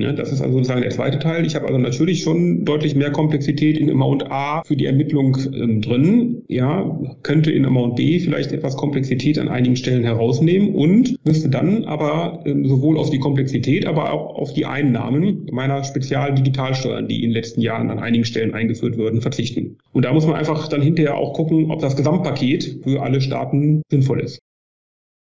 Ne, 0.00 0.14
das 0.14 0.30
ist 0.30 0.40
also 0.40 0.58
sozusagen 0.58 0.82
der 0.82 0.90
zweite 0.90 1.18
Teil. 1.18 1.44
Ich 1.44 1.56
habe 1.56 1.66
also 1.66 1.76
natürlich 1.76 2.22
schon 2.22 2.64
deutlich 2.64 2.94
mehr 2.94 3.10
Komplexität 3.10 3.76
in 3.76 3.90
Amount 3.90 4.30
A 4.30 4.62
für 4.62 4.76
die 4.76 4.86
Ermittlung 4.86 5.36
ähm, 5.52 5.82
drin. 5.82 6.44
Ja, 6.46 7.00
könnte 7.24 7.50
in 7.50 7.66
Amount 7.66 7.96
B 7.96 8.20
vielleicht 8.20 8.52
etwas 8.52 8.76
Komplexität 8.76 9.40
an 9.40 9.48
einigen 9.48 9.74
Stellen 9.74 10.04
herausnehmen 10.04 10.72
und 10.72 11.16
müsste 11.24 11.48
dann 11.48 11.84
aber 11.84 12.44
ähm, 12.46 12.64
sowohl 12.64 12.96
auf 12.96 13.10
die 13.10 13.18
Komplexität, 13.18 13.86
aber 13.86 14.12
auch 14.12 14.36
auf 14.36 14.54
die 14.54 14.66
Einnahmen 14.66 15.46
meiner 15.50 15.82
Spezialdigitalsteuern, 15.82 17.08
die 17.08 17.16
in 17.24 17.30
den 17.30 17.32
letzten 17.32 17.60
Jahren 17.60 17.90
an 17.90 17.98
einigen 17.98 18.24
Stellen 18.24 18.54
eingeführt 18.54 18.98
würden, 18.98 19.20
verzichten. 19.20 19.78
Und 19.92 20.04
da 20.04 20.12
muss 20.12 20.28
man 20.28 20.36
einfach 20.36 20.68
dann 20.68 20.80
hinterher 20.80 21.16
auch 21.16 21.32
gucken, 21.32 21.72
ob 21.72 21.80
das 21.80 21.96
Gesamtpaket 21.96 22.82
für 22.84 23.02
alle 23.02 23.20
Staaten 23.20 23.82
sinnvoll 23.90 24.20
ist. 24.20 24.38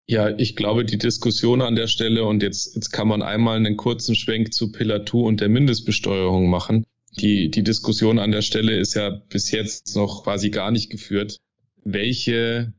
Ja, 0.08 0.30
ich 0.38 0.54
glaube, 0.54 0.84
die 0.84 0.98
Diskussion 0.98 1.60
an 1.60 1.74
der 1.74 1.88
Stelle 1.88 2.24
und 2.24 2.42
jetzt, 2.42 2.76
jetzt 2.76 2.90
kann 2.90 3.08
man 3.08 3.22
einmal 3.22 3.56
einen 3.56 3.76
kurzen 3.76 4.14
Schwenk 4.14 4.54
zu 4.54 4.70
Pillar 4.70 5.04
2 5.04 5.18
und 5.18 5.40
der 5.40 5.48
Mindestbesteuerung 5.48 6.48
machen. 6.48 6.86
Die, 7.18 7.50
die 7.50 7.64
Diskussion 7.64 8.20
an 8.20 8.30
der 8.30 8.42
Stelle 8.42 8.78
ist 8.78 8.94
ja 8.94 9.10
bis 9.10 9.50
jetzt 9.50 9.96
noch 9.96 10.22
quasi 10.22 10.50
gar 10.50 10.70
nicht 10.70 10.90
geführt. 10.90 11.38
Welche 11.82 12.72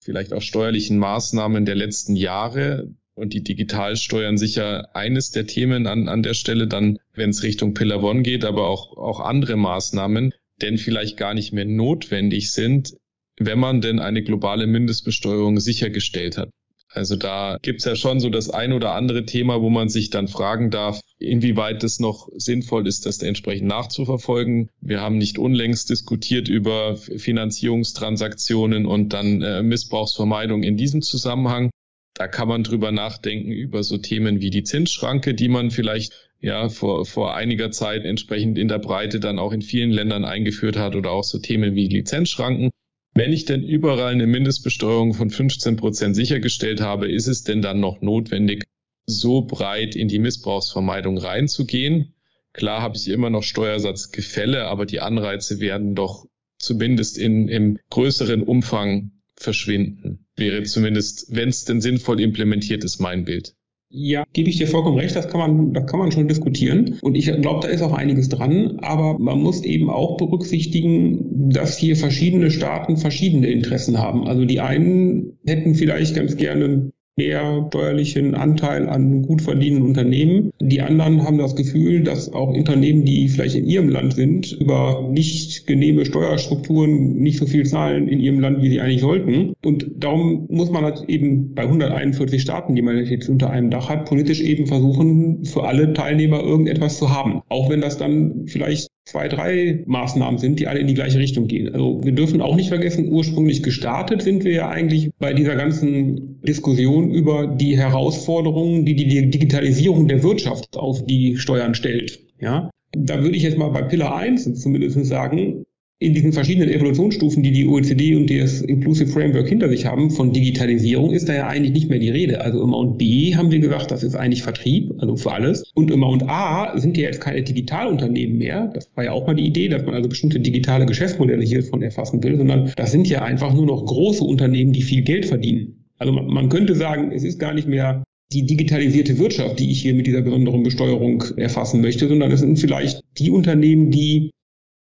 vielleicht 0.00 0.32
auch 0.32 0.42
steuerlichen 0.42 0.98
Maßnahmen 0.98 1.66
der 1.66 1.76
letzten 1.76 2.16
Jahre 2.16 2.92
und 3.14 3.32
die 3.32 3.44
Digitalsteuern 3.44 4.36
sicher 4.36 4.94
eines 4.96 5.30
der 5.30 5.46
Themen 5.46 5.86
an, 5.86 6.08
an 6.08 6.24
der 6.24 6.34
Stelle, 6.34 6.66
dann, 6.66 6.98
wenn 7.12 7.30
es 7.30 7.44
Richtung 7.44 7.74
Pillar 7.74 8.02
1 8.02 8.24
geht, 8.24 8.44
aber 8.44 8.66
auch, 8.66 8.96
auch 8.96 9.20
andere 9.20 9.56
Maßnahmen, 9.56 10.32
denn 10.62 10.78
vielleicht 10.78 11.16
gar 11.16 11.34
nicht 11.34 11.52
mehr 11.52 11.64
notwendig 11.64 12.50
sind, 12.50 12.96
wenn 13.38 13.58
man 13.58 13.80
denn 13.80 14.00
eine 14.00 14.22
globale 14.22 14.66
Mindestbesteuerung 14.66 15.60
sichergestellt 15.60 16.38
hat. 16.38 16.50
Also 16.96 17.14
da 17.14 17.58
gibt's 17.60 17.84
ja 17.84 17.94
schon 17.94 18.20
so 18.20 18.30
das 18.30 18.48
ein 18.48 18.72
oder 18.72 18.92
andere 18.94 19.26
Thema, 19.26 19.60
wo 19.60 19.68
man 19.68 19.90
sich 19.90 20.08
dann 20.08 20.28
fragen 20.28 20.70
darf, 20.70 20.98
inwieweit 21.18 21.84
es 21.84 22.00
noch 22.00 22.30
sinnvoll 22.34 22.86
ist, 22.86 23.04
das 23.04 23.22
entsprechend 23.22 23.68
nachzuverfolgen. 23.68 24.70
Wir 24.80 25.02
haben 25.02 25.18
nicht 25.18 25.38
unlängst 25.38 25.90
diskutiert 25.90 26.48
über 26.48 26.96
Finanzierungstransaktionen 26.96 28.86
und 28.86 29.12
dann 29.12 29.42
äh, 29.42 29.62
Missbrauchsvermeidung 29.62 30.62
in 30.62 30.78
diesem 30.78 31.02
Zusammenhang. 31.02 31.68
Da 32.14 32.28
kann 32.28 32.48
man 32.48 32.64
drüber 32.64 32.92
nachdenken 32.92 33.52
über 33.52 33.82
so 33.82 33.98
Themen 33.98 34.40
wie 34.40 34.48
die 34.48 34.64
Zinsschranke, 34.64 35.34
die 35.34 35.48
man 35.48 35.70
vielleicht 35.70 36.30
ja 36.40 36.70
vor, 36.70 37.04
vor 37.04 37.34
einiger 37.34 37.70
Zeit 37.72 38.06
entsprechend 38.06 38.56
in 38.56 38.68
der 38.68 38.78
Breite 38.78 39.20
dann 39.20 39.38
auch 39.38 39.52
in 39.52 39.60
vielen 39.60 39.90
Ländern 39.90 40.24
eingeführt 40.24 40.78
hat 40.78 40.96
oder 40.96 41.10
auch 41.10 41.24
so 41.24 41.38
Themen 41.40 41.74
wie 41.74 41.88
Lizenzschranken. 41.88 42.70
Wenn 43.16 43.32
ich 43.32 43.46
denn 43.46 43.62
überall 43.62 44.12
eine 44.12 44.26
Mindestbesteuerung 44.26 45.14
von 45.14 45.30
15 45.30 45.76
Prozent 45.76 46.14
sichergestellt 46.14 46.82
habe, 46.82 47.10
ist 47.10 47.28
es 47.28 47.44
denn 47.44 47.62
dann 47.62 47.80
noch 47.80 48.02
notwendig, 48.02 48.64
so 49.06 49.40
breit 49.40 49.96
in 49.96 50.08
die 50.08 50.18
Missbrauchsvermeidung 50.18 51.16
reinzugehen? 51.16 52.12
Klar 52.52 52.82
habe 52.82 52.98
ich 52.98 53.08
immer 53.08 53.30
noch 53.30 53.42
Steuersatzgefälle, 53.42 54.66
aber 54.66 54.84
die 54.84 55.00
Anreize 55.00 55.60
werden 55.60 55.94
doch 55.94 56.26
zumindest 56.58 57.16
in, 57.16 57.48
im 57.48 57.78
größeren 57.88 58.42
Umfang 58.42 59.12
verschwinden. 59.34 60.26
Wäre 60.36 60.62
zumindest, 60.64 61.34
wenn 61.34 61.48
es 61.48 61.64
denn 61.64 61.80
sinnvoll 61.80 62.20
implementiert 62.20 62.84
ist, 62.84 62.98
mein 62.98 63.24
Bild. 63.24 63.54
Ja, 63.88 64.24
gebe 64.32 64.50
ich 64.50 64.56
dir 64.56 64.66
vollkommen 64.66 64.98
recht, 64.98 65.14
das 65.14 65.28
kann 65.28 65.40
man, 65.40 65.72
das 65.72 65.86
kann 65.86 66.00
man 66.00 66.10
schon 66.10 66.26
diskutieren. 66.26 66.98
Und 67.02 67.14
ich 67.14 67.26
glaube, 67.26 67.60
da 67.62 67.68
ist 67.68 67.82
auch 67.82 67.92
einiges 67.92 68.28
dran. 68.28 68.78
Aber 68.80 69.18
man 69.18 69.40
muss 69.40 69.62
eben 69.62 69.90
auch 69.90 70.16
berücksichtigen, 70.16 71.50
dass 71.50 71.78
hier 71.78 71.96
verschiedene 71.96 72.50
Staaten 72.50 72.96
verschiedene 72.96 73.48
Interessen 73.48 73.98
haben. 73.98 74.26
Also 74.26 74.44
die 74.44 74.60
einen 74.60 75.38
hätten 75.46 75.76
vielleicht 75.76 76.16
ganz 76.16 76.36
gerne 76.36 76.92
mehr 77.16 77.64
steuerlichen 77.68 78.34
Anteil 78.34 78.88
an 78.88 79.22
gut 79.22 79.40
verdienenden 79.40 79.88
Unternehmen. 79.88 80.50
Die 80.60 80.82
anderen 80.82 81.22
haben 81.22 81.38
das 81.38 81.56
Gefühl, 81.56 82.02
dass 82.02 82.32
auch 82.32 82.48
Unternehmen, 82.48 83.04
die 83.04 83.28
vielleicht 83.28 83.56
in 83.56 83.66
ihrem 83.66 83.88
Land 83.88 84.14
sind, 84.14 84.52
über 84.52 85.08
nicht 85.10 85.66
genehme 85.66 86.04
Steuerstrukturen 86.04 87.16
nicht 87.16 87.38
so 87.38 87.46
viel 87.46 87.64
zahlen 87.64 88.08
in 88.08 88.20
ihrem 88.20 88.40
Land, 88.40 88.62
wie 88.62 88.68
sie 88.68 88.80
eigentlich 88.80 89.00
sollten. 89.00 89.54
Und 89.64 89.86
darum 89.96 90.46
muss 90.50 90.70
man 90.70 90.84
halt 90.84 91.04
eben 91.08 91.54
bei 91.54 91.62
141 91.62 92.42
Staaten, 92.42 92.74
die 92.74 92.82
man 92.82 93.02
jetzt 93.04 93.30
unter 93.30 93.50
einem 93.50 93.70
Dach 93.70 93.88
hat, 93.88 94.04
politisch 94.04 94.42
eben 94.42 94.66
versuchen, 94.66 95.44
für 95.44 95.64
alle 95.64 95.94
Teilnehmer 95.94 96.40
irgendetwas 96.40 96.98
zu 96.98 97.10
haben. 97.10 97.40
Auch 97.48 97.70
wenn 97.70 97.80
das 97.80 97.96
dann 97.96 98.46
vielleicht 98.46 98.88
zwei, 99.06 99.28
drei 99.28 99.82
Maßnahmen 99.86 100.38
sind, 100.38 100.58
die 100.58 100.66
alle 100.66 100.80
in 100.80 100.88
die 100.88 100.94
gleiche 100.94 101.18
Richtung 101.18 101.46
gehen. 101.46 101.72
Also 101.72 102.00
wir 102.02 102.12
dürfen 102.12 102.42
auch 102.42 102.56
nicht 102.56 102.68
vergessen, 102.68 103.08
ursprünglich 103.08 103.62
gestartet 103.62 104.20
sind 104.22 104.44
wir 104.44 104.52
ja 104.52 104.68
eigentlich 104.68 105.10
bei 105.18 105.32
dieser 105.32 105.54
ganzen 105.54 106.40
Diskussion 106.42 107.12
über 107.12 107.46
die 107.46 107.78
Herausforderungen, 107.78 108.84
die 108.84 108.96
die 108.96 109.30
Digitalisierung 109.30 110.08
der 110.08 110.22
Wirtschaft 110.22 110.76
auf 110.76 111.06
die 111.06 111.36
Steuern 111.38 111.74
stellt. 111.74 112.20
Ja, 112.40 112.70
da 112.92 113.22
würde 113.22 113.36
ich 113.36 113.42
jetzt 113.42 113.58
mal 113.58 113.68
bei 113.68 113.82
Pillar 113.82 114.16
1 114.16 114.60
zumindest 114.60 115.04
sagen, 115.06 115.64
in 115.98 116.12
diesen 116.12 116.32
verschiedenen 116.32 116.68
Evolutionsstufen, 116.68 117.42
die 117.42 117.52
die 117.52 117.66
OECD 117.66 118.16
und 118.16 118.28
das 118.28 118.60
Inclusive 118.60 119.10
Framework 119.10 119.48
hinter 119.48 119.70
sich 119.70 119.86
haben, 119.86 120.10
von 120.10 120.30
Digitalisierung 120.30 121.12
ist 121.12 121.26
da 121.28 121.34
ja 121.34 121.46
eigentlich 121.46 121.72
nicht 121.72 121.88
mehr 121.88 121.98
die 121.98 122.10
Rede. 122.10 122.42
Also 122.42 122.62
im 122.62 122.70
Mount 122.70 122.98
B 122.98 123.34
haben 123.34 123.50
wir 123.50 123.60
gesagt, 123.60 123.90
das 123.90 124.02
ist 124.02 124.14
eigentlich 124.14 124.42
Vertrieb, 124.42 124.92
also 124.98 125.16
für 125.16 125.32
alles. 125.32 125.72
Und 125.74 125.90
im 125.90 126.00
Mount 126.00 126.28
A 126.28 126.78
sind 126.78 126.98
ja 126.98 127.04
jetzt 127.04 127.22
keine 127.22 127.42
Digitalunternehmen 127.42 128.36
mehr. 128.36 128.70
Das 128.74 128.90
war 128.94 129.04
ja 129.04 129.12
auch 129.12 129.26
mal 129.26 129.34
die 129.34 129.46
Idee, 129.46 129.68
dass 129.68 129.86
man 129.86 129.94
also 129.94 130.10
bestimmte 130.10 130.38
digitale 130.38 130.84
Geschäftsmodelle 130.84 131.42
hiervon 131.42 131.80
erfassen 131.80 132.22
will, 132.22 132.36
sondern 132.36 132.72
das 132.76 132.92
sind 132.92 133.08
ja 133.08 133.22
einfach 133.22 133.54
nur 133.54 133.64
noch 133.64 133.86
große 133.86 134.22
Unternehmen, 134.22 134.74
die 134.74 134.82
viel 134.82 135.02
Geld 135.02 135.24
verdienen. 135.24 135.86
Also 135.98 136.12
man 136.12 136.50
könnte 136.50 136.74
sagen, 136.74 137.10
es 137.12 137.24
ist 137.24 137.38
gar 137.38 137.54
nicht 137.54 137.68
mehr 137.68 138.04
die 138.32 138.44
digitalisierte 138.44 139.18
Wirtschaft, 139.18 139.58
die 139.60 139.70
ich 139.70 139.80
hier 139.80 139.94
mit 139.94 140.06
dieser 140.06 140.20
besonderen 140.20 140.62
Besteuerung 140.62 141.22
erfassen 141.36 141.80
möchte, 141.80 142.08
sondern 142.08 142.32
es 142.32 142.40
sind 142.40 142.58
vielleicht 142.58 143.00
die 143.18 143.30
Unternehmen, 143.30 143.90
die 143.90 144.30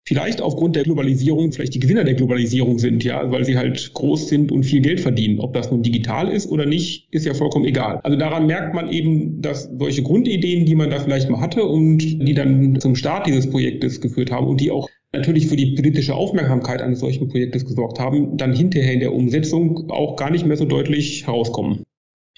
vielleicht 0.10 0.42
aufgrund 0.42 0.76
der 0.76 0.86
Globalisierung 0.86 1.52
vielleicht 1.52 1.76
die 1.76 1.80
Gewinner 1.80 2.04
der 2.04 2.16
Globalisierung 2.16 2.80
sind, 2.80 3.04
ja, 3.04 3.32
weil 3.32 3.46
sie 3.46 3.60
halt 3.60 3.94
groß 3.94 4.28
sind 4.28 4.52
und 4.52 4.64
viel 4.64 4.82
Geld 4.82 5.00
verdienen. 5.00 5.40
Ob 5.40 5.54
das 5.54 5.70
nun 5.70 5.84
digital 5.84 6.30
ist 6.30 6.50
oder 6.50 6.66
nicht, 6.66 7.08
ist 7.12 7.28
ja 7.28 7.36
vollkommen 7.36 7.66
egal. 7.66 8.00
Also 8.02 8.18
daran 8.18 8.48
merkt 8.48 8.74
man 8.74 8.92
eben, 8.92 9.40
dass 9.40 9.70
solche 9.78 10.02
Grundideen, 10.02 10.66
die 10.66 10.74
man 10.74 10.90
da 10.90 11.00
vielleicht 11.00 11.30
mal 11.30 11.40
hatte 11.40 11.64
und 11.64 12.00
die 12.00 12.34
dann 12.34 12.80
zum 12.80 12.96
Start 12.96 13.28
dieses 13.28 13.52
Projektes 13.52 14.02
geführt 14.02 14.32
haben 14.32 14.48
und 14.48 14.60
die 14.60 14.72
auch 14.72 14.90
natürlich 15.14 15.46
für 15.46 15.56
die 15.56 15.76
politische 15.76 16.16
Aufmerksamkeit 16.16 16.82
eines 16.82 17.02
solchen 17.02 17.28
Projektes 17.28 17.68
gesorgt 17.68 18.00
haben, 18.00 18.36
dann 18.36 18.56
hinterher 18.56 18.94
in 18.94 19.02
der 19.02 19.14
Umsetzung 19.14 19.92
auch 19.92 20.16
gar 20.16 20.32
nicht 20.32 20.48
mehr 20.48 20.58
so 20.58 20.66
deutlich 20.66 21.28
herauskommen. 21.28 21.84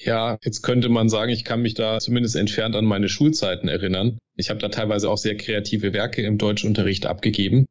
Ja, 0.03 0.39
jetzt 0.43 0.63
könnte 0.63 0.89
man 0.89 1.09
sagen, 1.09 1.31
ich 1.31 1.43
kann 1.43 1.61
mich 1.61 1.75
da 1.75 1.99
zumindest 1.99 2.35
entfernt 2.35 2.75
an 2.75 2.85
meine 2.85 3.07
Schulzeiten 3.07 3.67
erinnern. 3.67 4.17
Ich 4.35 4.49
habe 4.49 4.59
da 4.59 4.69
teilweise 4.69 5.09
auch 5.09 5.17
sehr 5.17 5.37
kreative 5.37 5.93
Werke 5.93 6.23
im 6.23 6.39
Deutschunterricht 6.39 7.05
abgegeben, 7.05 7.67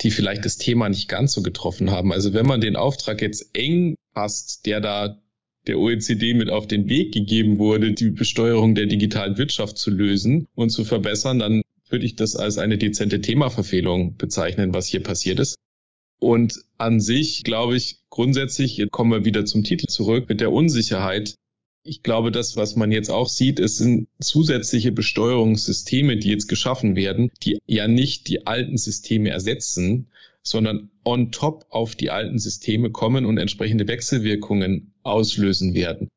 die 0.00 0.12
vielleicht 0.12 0.44
das 0.44 0.56
Thema 0.56 0.88
nicht 0.88 1.08
ganz 1.08 1.32
so 1.32 1.42
getroffen 1.42 1.90
haben. 1.90 2.12
Also 2.12 2.32
wenn 2.32 2.46
man 2.46 2.60
den 2.60 2.76
Auftrag 2.76 3.22
jetzt 3.22 3.50
eng 3.54 3.96
passt, 4.12 4.66
der 4.66 4.80
da 4.80 5.20
der 5.66 5.78
OECD 5.78 6.34
mit 6.34 6.50
auf 6.50 6.66
den 6.68 6.88
Weg 6.88 7.12
gegeben 7.12 7.58
wurde, 7.58 7.92
die 7.92 8.10
Besteuerung 8.10 8.74
der 8.74 8.86
digitalen 8.86 9.38
Wirtschaft 9.38 9.78
zu 9.78 9.90
lösen 9.90 10.46
und 10.54 10.70
zu 10.70 10.84
verbessern, 10.84 11.38
dann 11.38 11.62
würde 11.88 12.04
ich 12.04 12.16
das 12.16 12.36
als 12.36 12.58
eine 12.58 12.78
dezente 12.78 13.20
Themaverfehlung 13.20 14.16
bezeichnen, 14.16 14.74
was 14.74 14.86
hier 14.86 15.02
passiert 15.02 15.40
ist. 15.40 15.56
Und 16.20 16.60
an 16.78 17.00
sich 17.00 17.42
glaube 17.44 17.76
ich 17.76 17.98
grundsätzlich, 18.10 18.76
jetzt 18.76 18.92
kommen 18.92 19.10
wir 19.10 19.24
wieder 19.24 19.44
zum 19.44 19.64
Titel 19.64 19.86
zurück, 19.86 20.28
mit 20.28 20.40
der 20.40 20.52
Unsicherheit 20.52 21.34
ich 21.84 22.02
glaube, 22.02 22.32
das, 22.32 22.56
was 22.56 22.76
man 22.76 22.90
jetzt 22.90 23.10
auch 23.10 23.28
sieht, 23.28 23.60
es 23.60 23.76
sind 23.76 24.08
zusätzliche 24.18 24.90
Besteuerungssysteme, 24.90 26.16
die 26.16 26.30
jetzt 26.30 26.48
geschaffen 26.48 26.96
werden, 26.96 27.30
die 27.42 27.58
ja 27.66 27.86
nicht 27.86 28.26
die 28.28 28.46
alten 28.46 28.78
Systeme 28.78 29.30
ersetzen, 29.30 30.08
sondern 30.42 30.90
on 31.04 31.30
top 31.30 31.66
auf 31.68 31.94
die 31.94 32.10
alten 32.10 32.38
Systeme 32.38 32.90
kommen 32.90 33.26
und 33.26 33.38
entsprechende 33.38 33.86
Wechselwirkungen 33.86 34.94
auslösen 35.02 35.74
werden. 35.74 36.08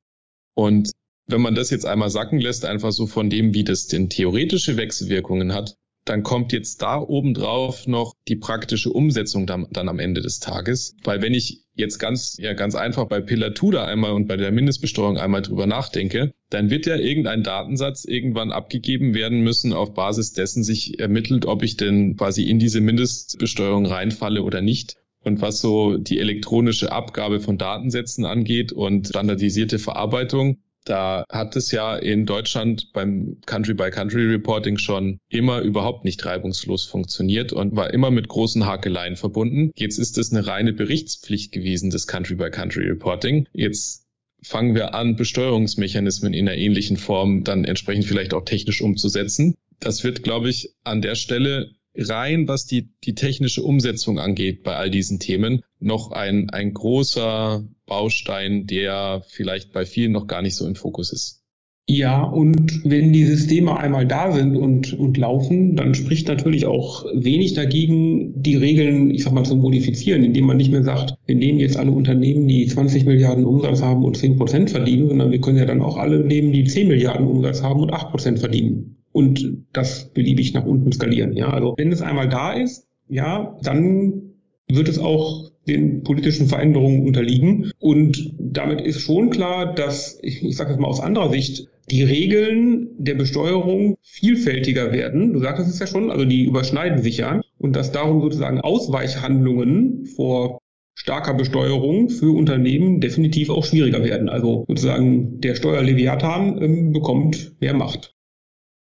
Und 0.55 0.91
wenn 1.27 1.41
man 1.41 1.55
das 1.55 1.69
jetzt 1.69 1.85
einmal 1.85 2.09
sacken 2.09 2.39
lässt, 2.39 2.63
einfach 2.63 2.93
so 2.93 3.05
von 3.05 3.29
dem, 3.29 3.53
wie 3.53 3.65
das 3.65 3.87
denn 3.87 4.09
theoretische 4.09 4.77
Wechselwirkungen 4.77 5.53
hat, 5.53 5.75
dann 6.05 6.23
kommt 6.23 6.53
jetzt 6.53 6.81
da 6.81 7.01
obendrauf 7.01 7.85
noch 7.85 8.13
die 8.29 8.37
praktische 8.37 8.91
Umsetzung 8.91 9.45
dann, 9.45 9.67
dann 9.71 9.89
am 9.89 9.99
Ende 9.99 10.21
des 10.21 10.39
Tages. 10.39 10.95
Weil 11.03 11.21
wenn 11.21 11.33
ich 11.33 11.66
jetzt 11.77 11.99
ganz, 11.99 12.37
ja, 12.39 12.53
ganz 12.53 12.75
einfach 12.75 13.05
bei 13.05 13.21
Pillar 13.21 13.55
2 13.55 13.71
da 13.71 13.85
einmal 13.85 14.11
und 14.11 14.27
bei 14.27 14.35
der 14.35 14.51
Mindestbesteuerung 14.51 15.17
einmal 15.17 15.41
drüber 15.41 15.67
nachdenke, 15.67 16.33
dann 16.49 16.69
wird 16.69 16.85
ja 16.85 16.95
irgendein 16.97 17.43
Datensatz 17.43 18.03
irgendwann 18.03 18.51
abgegeben 18.51 19.13
werden 19.13 19.41
müssen, 19.41 19.73
auf 19.73 19.93
Basis 19.93 20.33
dessen 20.33 20.63
sich 20.63 20.99
ermittelt, 20.99 21.45
ob 21.45 21.63
ich 21.63 21.77
denn 21.77 22.17
quasi 22.17 22.43
in 22.43 22.59
diese 22.59 22.81
Mindestbesteuerung 22.81 23.85
reinfalle 23.85 24.43
oder 24.43 24.61
nicht. 24.61 24.95
Und 25.23 25.41
was 25.41 25.59
so 25.59 25.97
die 25.97 26.19
elektronische 26.19 26.91
Abgabe 26.91 27.39
von 27.39 27.57
Datensätzen 27.57 28.25
angeht 28.25 28.71
und 28.71 29.07
standardisierte 29.09 29.77
Verarbeitung, 29.77 30.57
da 30.89 31.25
hat 31.29 31.55
es 31.55 31.71
ja 31.71 31.97
in 31.97 32.25
Deutschland 32.25 32.91
beim 32.93 33.37
Country-by-Country-Reporting 33.45 34.77
schon 34.77 35.19
immer 35.29 35.59
überhaupt 35.59 36.05
nicht 36.05 36.25
reibungslos 36.25 36.85
funktioniert 36.85 37.51
und 37.53 37.75
war 37.75 37.93
immer 37.93 38.11
mit 38.11 38.27
großen 38.27 38.65
Hakeleien 38.65 39.15
verbunden. 39.15 39.71
Jetzt 39.75 39.97
ist 39.97 40.17
es 40.17 40.31
eine 40.31 40.47
reine 40.47 40.73
Berichtspflicht 40.73 41.51
gewesen, 41.51 41.89
das 41.89 42.07
Country-by-Country-Reporting. 42.07 43.47
Jetzt 43.53 44.05
fangen 44.41 44.75
wir 44.75 44.93
an, 44.93 45.15
Besteuerungsmechanismen 45.15 46.33
in 46.33 46.47
einer 46.47 46.57
ähnlichen 46.57 46.97
Form 46.97 47.43
dann 47.43 47.65
entsprechend 47.65 48.05
vielleicht 48.05 48.33
auch 48.33 48.45
technisch 48.45 48.81
umzusetzen. 48.81 49.55
Das 49.79 50.03
wird, 50.03 50.23
glaube 50.23 50.49
ich, 50.49 50.73
an 50.83 51.01
der 51.01 51.15
Stelle 51.15 51.71
rein, 51.97 52.47
was 52.47 52.65
die, 52.65 52.89
die 53.03 53.15
technische 53.15 53.63
Umsetzung 53.63 54.19
angeht 54.19 54.63
bei 54.63 54.75
all 54.75 54.89
diesen 54.89 55.19
Themen, 55.19 55.61
noch 55.79 56.11
ein, 56.11 56.49
ein 56.49 56.73
großer 56.73 57.65
Baustein, 57.85 58.67
der 58.67 59.23
vielleicht 59.27 59.73
bei 59.73 59.85
vielen 59.85 60.11
noch 60.11 60.27
gar 60.27 60.41
nicht 60.41 60.55
so 60.55 60.67
im 60.67 60.75
Fokus 60.75 61.11
ist. 61.11 61.43
Ja, 61.89 62.21
und 62.21 62.81
wenn 62.83 63.13
die 63.13 63.23
Systeme 63.23 63.77
einmal 63.77 64.05
da 64.05 64.33
sind 64.33 64.57
und, 64.57 64.91
und 64.91 65.15
laufen, 65.15 65.77
dann 65.77 65.95
spricht 65.95 66.27
natürlich 66.27 66.65
auch 66.65 67.05
wenig 67.13 67.53
dagegen, 67.53 68.33
die 68.43 68.57
Regeln, 68.57 69.09
ich 69.09 69.23
sag 69.23 69.31
mal, 69.31 69.45
zu 69.45 69.55
modifizieren, 69.55 70.21
indem 70.25 70.47
man 70.47 70.57
nicht 70.57 70.69
mehr 70.69 70.83
sagt, 70.83 71.13
wir 71.27 71.35
nehmen 71.35 71.59
jetzt 71.59 71.77
alle 71.77 71.91
Unternehmen, 71.91 72.45
die 72.45 72.67
20 72.67 73.05
Milliarden 73.05 73.45
Umsatz 73.45 73.81
haben 73.81 74.03
und 74.03 74.17
10 74.17 74.35
Prozent 74.35 74.69
verdienen, 74.69 75.07
sondern 75.07 75.31
wir 75.31 75.39
können 75.39 75.59
ja 75.59 75.65
dann 75.65 75.81
auch 75.81 75.95
alle 75.95 76.25
nehmen, 76.25 76.51
die 76.51 76.65
10 76.65 76.89
Milliarden 76.89 77.25
Umsatz 77.25 77.63
haben 77.63 77.79
und 77.79 77.93
8 77.93 78.11
Prozent 78.11 78.39
verdienen 78.39 78.96
und 79.11 79.65
das 79.73 80.09
beliebig 80.09 80.53
nach 80.53 80.65
unten 80.65 80.91
skalieren. 80.91 81.33
Ja, 81.33 81.49
also 81.49 81.73
wenn 81.77 81.91
es 81.91 82.01
einmal 82.01 82.29
da 82.29 82.53
ist, 82.53 82.87
ja, 83.09 83.57
dann 83.63 84.33
wird 84.67 84.89
es 84.89 84.99
auch 84.99 85.51
den 85.67 86.03
politischen 86.03 86.47
Veränderungen 86.47 87.05
unterliegen. 87.05 87.71
Und 87.79 88.33
damit 88.39 88.81
ist 88.81 89.01
schon 89.01 89.29
klar, 89.29 89.73
dass, 89.73 90.17
ich, 90.21 90.43
ich 90.43 90.55
sage 90.55 90.73
es 90.73 90.79
mal 90.79 90.87
aus 90.87 90.99
anderer 90.99 91.29
Sicht, 91.29 91.67
die 91.89 92.03
Regeln 92.03 92.89
der 92.97 93.15
Besteuerung 93.15 93.97
vielfältiger 94.01 94.91
werden. 94.91 95.33
Du 95.33 95.39
sagtest 95.39 95.69
es 95.69 95.79
ja 95.79 95.87
schon, 95.87 96.11
also 96.11 96.25
die 96.25 96.45
überschneiden 96.45 97.01
sich 97.01 97.17
ja. 97.17 97.41
Und 97.57 97.75
dass 97.75 97.91
darum 97.91 98.21
sozusagen 98.21 98.61
Ausweichhandlungen 98.61 100.05
vor 100.05 100.59
starker 100.95 101.33
Besteuerung 101.33 102.09
für 102.09 102.35
Unternehmen 102.35 102.99
definitiv 102.99 103.49
auch 103.49 103.63
schwieriger 103.63 104.03
werden. 104.03 104.29
Also 104.29 104.65
sozusagen 104.67 105.39
der 105.39 105.55
Steuerleviathan 105.55 106.61
ähm, 106.61 106.91
bekommt 106.91 107.53
mehr 107.61 107.73
Macht. 107.73 108.16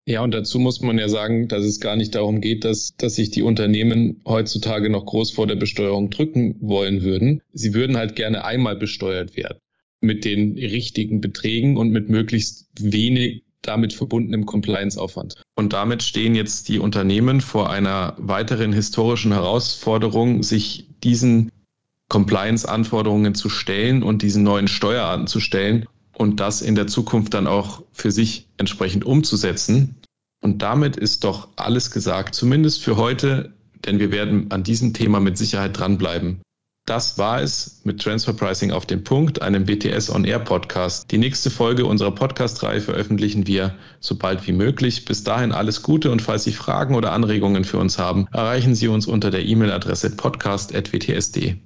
Ja, 0.09 0.23
und 0.23 0.33
dazu 0.33 0.59
muss 0.59 0.81
man 0.81 0.99
ja 0.99 1.07
sagen, 1.07 1.49
dass 1.49 1.67
es 1.67 1.81
gar 1.81 1.95
nicht 1.95 2.15
darum 2.15 2.41
geht, 2.41 2.65
dass, 2.65 2.97
dass 2.97 3.17
sich 3.17 3.31
die 3.31 3.43
Unternehmen 3.43 4.23
heutzutage 4.27 4.89
noch 4.89 5.05
groß 5.05 5.33
vor 5.33 5.47
der 5.47 5.57
Besteuerung 5.57 6.09
drücken 6.09 6.57
wollen 6.61 7.03
würden. 7.03 7.43
Sie 7.53 7.75
würden 7.75 7.99
halt 7.99 8.17
gerne 8.17 8.43
einmal 8.43 8.75
besteuert 8.75 9.37
werden 9.37 9.59
mit 10.01 10.25
den 10.25 10.57
richtigen 10.57 11.21
Beträgen 11.21 11.77
und 11.77 11.91
mit 11.91 12.09
möglichst 12.09 12.69
wenig 12.81 13.45
damit 13.61 13.93
verbundenem 13.93 14.47
Compliance-Aufwand. 14.47 15.43
Und 15.57 15.75
damit 15.75 16.03
stehen 16.03 16.35
jetzt 16.35 16.71
die 16.71 16.79
Unternehmen 16.79 17.43
vor 17.43 17.69
einer 17.69 18.15
weiteren 18.17 18.73
historischen 18.73 19.33
Herausforderung, 19.33 20.43
sich 20.43 20.89
diesen 21.05 21.53
Compliance-Anforderungen 22.09 23.35
zu 23.35 23.51
stellen 23.51 24.03
und 24.03 24.23
diesen 24.23 24.43
neuen 24.43 24.69
Steuerarten 24.69 25.27
zu 25.27 25.39
stellen 25.39 25.85
und 26.19 26.41
das 26.41 26.63
in 26.63 26.75
der 26.75 26.89
Zukunft 26.89 27.33
dann 27.35 27.47
auch 27.47 27.83
für 27.93 28.11
sich 28.11 28.49
entsprechend 28.57 29.05
umzusetzen. 29.05 29.97
Und 30.43 30.63
damit 30.63 30.97
ist 30.97 31.25
doch 31.25 31.49
alles 31.57 31.91
gesagt, 31.91 32.35
zumindest 32.35 32.83
für 32.83 32.97
heute, 32.97 33.55
denn 33.87 33.99
wir 34.01 34.11
werden 34.11 34.51
an 34.51 34.65
diesem 34.65 34.93
Thema 34.93 35.21
mit 35.21 35.39
Sicherheit 35.39 35.79
dranbleiben. 35.79 36.41
Das 36.87 37.19
war 37.19 37.43
es 37.43 37.83
mit 37.85 38.01
Transfer 38.01 38.33
Pricing 38.33 38.71
auf 38.73 38.87
den 38.87 39.05
Punkt, 39.05 39.43
einem 39.43 39.67
BTS 39.67 40.11
On 40.11 40.25
Air 40.25 40.39
Podcast. 40.39 41.11
Die 41.11 41.19
nächste 41.19 41.51
Folge 41.51 41.85
unserer 41.85 42.13
Podcast-Reihe 42.13 42.81
veröffentlichen 42.81 43.47
wir 43.47 43.75
so 44.01 44.17
bald 44.17 44.47
wie 44.47 44.53
möglich. 44.53 45.05
Bis 45.05 45.23
dahin 45.23 45.53
alles 45.53 45.83
Gute 45.83 46.11
und 46.11 46.23
falls 46.23 46.45
Sie 46.45 46.53
Fragen 46.53 46.95
oder 46.95 47.13
Anregungen 47.13 47.65
für 47.65 47.79
uns 47.79 47.99
haben, 47.99 48.27
erreichen 48.33 48.75
Sie 48.75 48.89
uns 48.89 49.07
unter 49.07 49.31
der 49.31 49.45
E-Mail-Adresse 49.45 50.17
podcast.wtsd. 50.17 51.59